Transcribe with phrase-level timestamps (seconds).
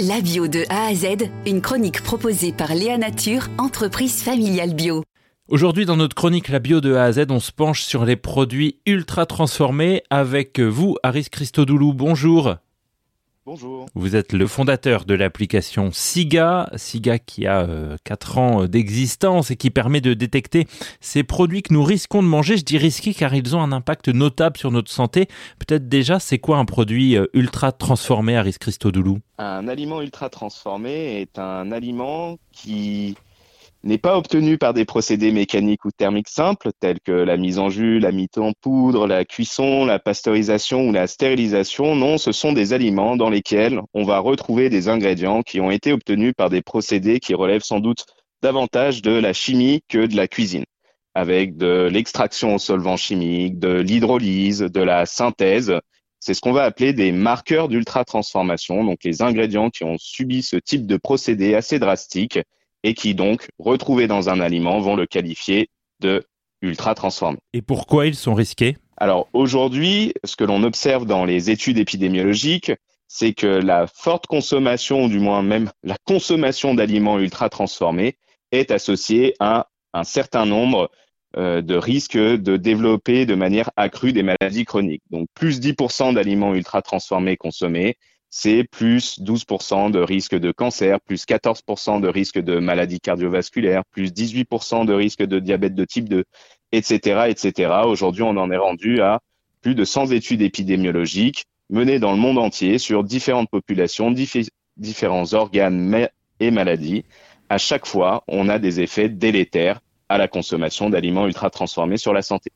[0.00, 5.04] La bio de A à Z, une chronique proposée par Léa Nature, entreprise familiale bio.
[5.46, 8.16] Aujourd'hui, dans notre chronique La bio de A à Z, on se penche sur les
[8.16, 11.94] produits ultra transformés avec vous, Aris Christodoulou.
[11.94, 12.56] Bonjour.
[13.46, 13.84] Bonjour.
[13.94, 17.68] Vous êtes le fondateur de l'application SIGA, SIGA qui a
[18.02, 20.66] 4 euh, ans d'existence et qui permet de détecter
[21.02, 22.56] ces produits que nous risquons de manger.
[22.56, 25.26] Je dis risqués car ils ont un impact notable sur notre santé.
[25.58, 29.18] Peut-être déjà, c'est quoi un produit euh, ultra transformé, Aris Christodoulou?
[29.36, 33.14] Un aliment ultra transformé est un aliment qui
[33.84, 37.68] n'est pas obtenu par des procédés mécaniques ou thermiques simples tels que la mise en
[37.68, 41.94] jus, la mise en poudre, la cuisson, la pasteurisation ou la stérilisation.
[41.94, 45.92] Non, ce sont des aliments dans lesquels on va retrouver des ingrédients qui ont été
[45.92, 48.06] obtenus par des procédés qui relèvent sans doute
[48.42, 50.64] davantage de la chimie que de la cuisine,
[51.14, 55.74] avec de l'extraction au solvant chimique, de l'hydrolyse, de la synthèse.
[56.20, 60.56] C'est ce qu'on va appeler des marqueurs d'ultra-transformation, donc les ingrédients qui ont subi ce
[60.56, 62.38] type de procédé assez drastique
[62.84, 66.22] et qui donc, retrouvés dans un aliment, vont le qualifier de
[66.62, 67.38] ultra transformé.
[67.52, 68.76] Et pourquoi ils sont risqués?
[68.96, 72.72] Alors aujourd'hui, ce que l'on observe dans les études épidémiologiques,
[73.08, 78.16] c'est que la forte consommation, ou du moins même la consommation d'aliments ultra transformés,
[78.52, 80.90] est associée à un certain nombre
[81.36, 85.02] euh, de risques de développer de manière accrue des maladies chroniques.
[85.10, 87.96] Donc plus 10% d'aliments ultra transformés consommés,
[88.36, 94.10] c'est plus 12% de risque de cancer, plus 14% de risque de maladie cardiovasculaire, plus
[94.10, 96.24] 18% de risque de diabète de type 2,
[96.72, 97.70] etc..
[97.86, 99.20] Aujourd'hui, on en est rendu à
[99.62, 104.12] plus de 100 études épidémiologiques menées dans le monde entier sur différentes populations,
[104.76, 106.08] différents organes
[106.40, 107.04] et maladies.
[107.48, 112.12] À chaque fois, on a des effets délétères à la consommation d'aliments ultra transformés sur
[112.12, 112.50] la santé.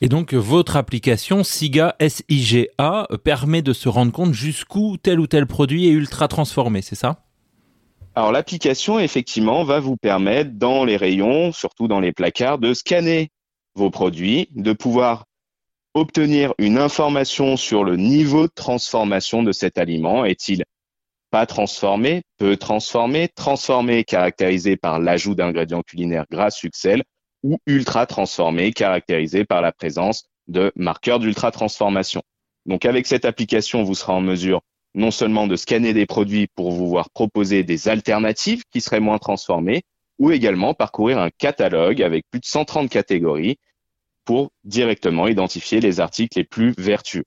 [0.00, 5.46] Et donc votre application SIGA SIGA permet de se rendre compte jusqu'où tel ou tel
[5.46, 7.24] produit est ultra transformé, c'est ça?
[8.14, 13.30] Alors l'application, effectivement, va vous permettre dans les rayons, surtout dans les placards, de scanner
[13.74, 15.24] vos produits, de pouvoir
[15.94, 20.24] obtenir une information sur le niveau de transformation de cet aliment.
[20.24, 20.64] Est-il
[21.30, 26.96] pas transformé, peu transformé, transformé caractérisé par l'ajout d'ingrédients culinaires gras, succès,
[27.42, 32.22] ou ultra transformé, caractérisé par la présence de marqueurs d'ultra transformation.
[32.66, 34.62] Donc avec cette application, vous serez en mesure
[34.94, 39.18] non seulement de scanner des produits pour vous voir proposer des alternatives qui seraient moins
[39.18, 39.82] transformées,
[40.18, 43.56] ou également parcourir un catalogue avec plus de 130 catégories
[44.24, 47.24] pour directement identifier les articles les plus vertueux.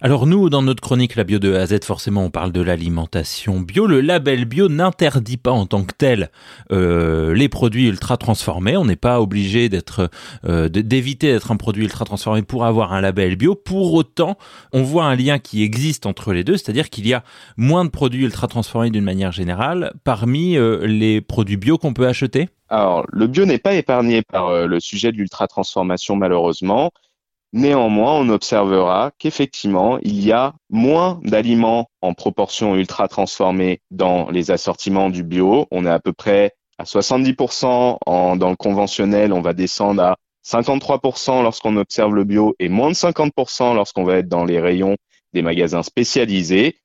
[0.00, 2.60] Alors nous, dans notre chronique La Bio de A à Z, forcément, on parle de
[2.60, 3.86] l'alimentation bio.
[3.86, 6.30] Le label bio n'interdit pas en tant que tel
[6.72, 8.76] euh, les produits ultra transformés.
[8.76, 9.70] On n'est pas obligé
[10.44, 13.54] euh, d'éviter d'être un produit ultra transformé pour avoir un label bio.
[13.54, 14.36] Pour autant,
[14.72, 17.22] on voit un lien qui existe entre les deux, c'est-à-dire qu'il y a
[17.56, 22.06] moins de produits ultra transformés d'une manière générale parmi euh, les produits bio qu'on peut
[22.06, 22.48] acheter.
[22.68, 26.90] Alors, le bio n'est pas épargné par le sujet de l'ultra transformation malheureusement.
[27.56, 34.50] Néanmoins, on observera qu'effectivement, il y a moins d'aliments en proportion ultra transformés dans les
[34.50, 35.68] assortiments du bio.
[35.70, 40.16] On est à peu près à 70% en, dans le conventionnel, on va descendre à
[40.44, 44.96] 53% lorsqu'on observe le bio et moins de 50% lorsqu'on va être dans les rayons
[45.32, 46.80] des magasins spécialisés.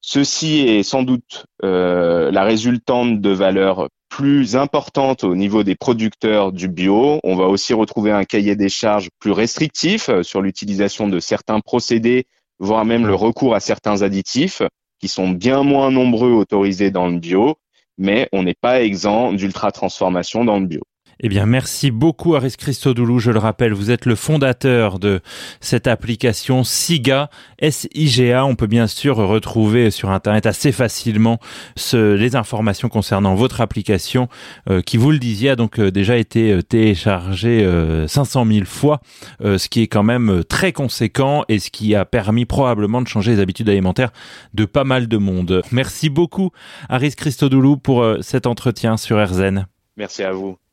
[0.00, 6.52] Ceci est sans doute euh, la résultante de valeurs plus importante au niveau des producteurs
[6.52, 7.18] du bio.
[7.24, 11.60] On va aussi retrouver un cahier des charges plus restrictif euh, sur l'utilisation de certains
[11.60, 12.26] procédés,
[12.58, 14.60] voire même le recours à certains additifs
[15.00, 17.56] qui sont bien moins nombreux autorisés dans le bio,
[17.96, 20.82] mais on n'est pas exempt d'ultra transformation dans le bio.
[21.24, 23.20] Eh bien, merci beaucoup Aris Christodoulou.
[23.20, 25.20] Je le rappelle, vous êtes le fondateur de
[25.60, 28.44] cette application SIGA, S-I-G-A.
[28.44, 31.38] On peut bien sûr retrouver sur Internet assez facilement
[31.92, 34.28] les informations concernant votre application
[34.68, 37.68] euh, qui, vous le disiez, a donc euh, déjà été euh, téléchargée
[38.08, 39.00] 500 000 fois,
[39.40, 43.32] ce qui est quand même très conséquent et ce qui a permis probablement de changer
[43.32, 44.12] les habitudes alimentaires
[44.54, 45.62] de pas mal de monde.
[45.70, 46.50] Merci beaucoup
[46.88, 49.66] Aris Christodoulou pour cet entretien sur RZN.
[49.96, 50.61] Merci à vous.